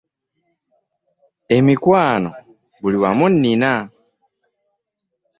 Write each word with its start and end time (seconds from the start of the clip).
Emikwano 1.57 2.29
buli 2.81 2.97
wamu 3.03 3.25
nnina. 3.33 3.71